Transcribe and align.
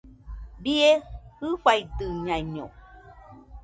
¡Bie 0.63 0.89
jɨfaidɨñaino! 1.39 2.65